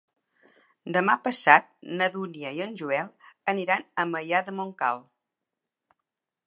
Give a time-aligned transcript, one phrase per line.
[0.95, 1.67] Demà passat
[1.99, 3.13] na Dúnia i en Joel
[3.55, 5.05] aniran a Maià de Montcal.